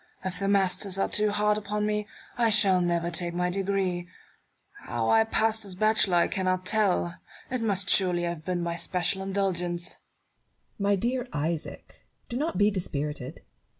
[0.25, 4.07] If the masters are too hard upon me, I shall never take my degree.
[4.87, 7.17] How I passed as bachelor I cannot tell:
[7.51, 9.99] it must surely have been by especial indulgence.
[10.79, 10.89] Barrow.
[10.89, 12.01] My dear Isaac!
[12.29, 13.41] do not be dispirited.